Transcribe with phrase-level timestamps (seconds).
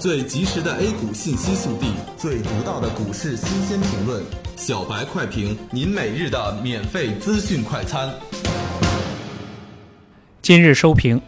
[0.00, 4.22] 最及时的 A 股信息速递，最独到的股市新鲜评论，
[4.56, 8.08] 小白快评，您每日的免费资讯快餐。
[10.40, 11.20] 今日收评：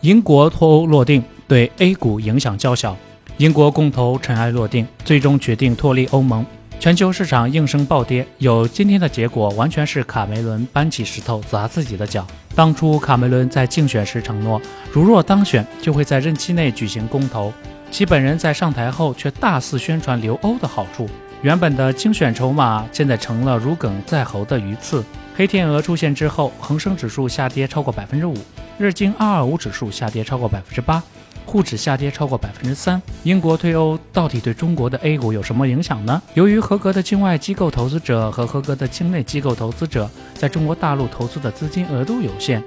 [0.00, 2.96] 英国脱欧落定对 A 股影响较小，
[3.36, 6.44] 英国公投尘埃落定，最终决定脱离欧盟。
[6.80, 12.26] 全球市场应声暴跌，有今天的结果完全是卡梅伦搬起石头砸自己的脚。
[12.56, 17.52] 当初卡梅伦在竞选时承诺，如若当选，就会在任期内举行公投。
[17.90, 21.08] 其本人在上台后却大肆宣传留欧的好处，
[21.40, 25.02] 原本的精选筹码现在成了如鲠在喉的鱼刺。
[25.34, 28.36] 黑天鹅出现之后，恒生指数下跌超过百分之五，
[28.78, 31.02] 日经二二五指数下跌超过百分之八。
[31.46, 33.00] 沪指下跌超过百分之三。
[33.22, 36.20] 英国退欧到底对中国的 A 股有什么影响呢？
[36.34, 42.60] 由于合格的境外机构投资者和合格的境内机构投资者在中国大陆投资的资金额度有限，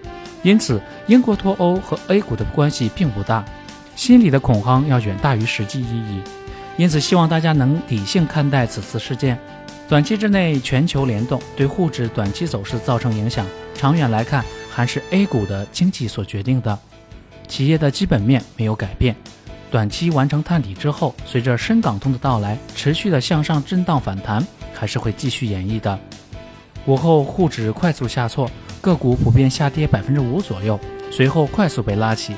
[0.44, 3.44] 因此英国脱欧和 A 股的关系并不大。
[3.99, 6.21] 心理的恐慌要远大于实际意义，
[6.77, 9.37] 因此希望大家能理性看待此次事件。
[9.90, 16.79] 短期之内全球联动对沪指短期走势造成影响，长远来看还是 A 股的经济所决定的。
[17.49, 19.13] 企业的基本面没有改变，
[19.70, 24.41] 短期完成探底之后，随着深港通的到来，持续的向上震荡反弹
[24.74, 25.99] 还是会继续演绎的。
[26.85, 30.79] 午后沪指快速下挫，个股普遍下跌百分之五左右，
[31.12, 32.34] 随后快速被拉起。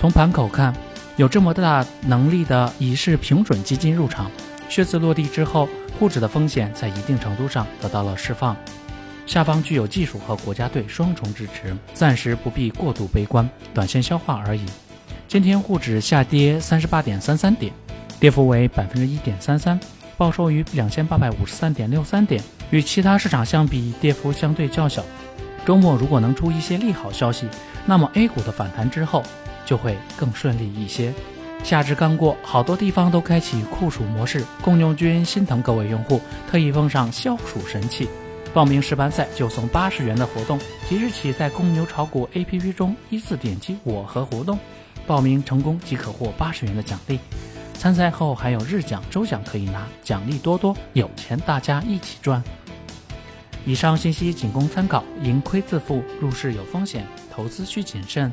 [0.00, 0.74] 从盘口看，
[1.16, 4.30] 有这么大能力的已是平准基金入场，
[4.68, 5.68] 靴子落地之后，
[5.98, 8.56] 沪指的风险在一定程度上得到了释放。
[9.26, 14.64] 下方具有技术和国家队双重支持，暂时不必过度悲观，短线消化而已。
[15.28, 17.72] 今天沪指下跌三十八点三三点，
[18.18, 19.78] 跌幅为百分之一点三三，
[20.16, 25.04] 报收于两千八百五十三点六三点，与其他市场相比，跌幅相对较小。
[25.64, 27.46] 周末如果能出一些利好消息，
[27.86, 29.22] 那么 A 股的反弹之后
[29.64, 31.12] 就会更顺利一些。
[31.64, 38.08] 夏至刚过，好多地方都开启酷暑模式，公牛君心疼各位用户，特意奉上消暑神器。
[38.52, 40.58] 报名十班赛就送八十元的活动，
[40.88, 44.58] 即日起在公牛炒股 APP 中依次点击我和活动，
[45.06, 47.18] 报名成功即可获八十元的奖励。
[47.74, 52.42] 参赛后还有日奖、周奖可以拿，奖励多多，有钱大家一起赚。
[53.64, 58.32] 以上信息仅供参考，盈亏自负，入市有风险，投资需谨慎。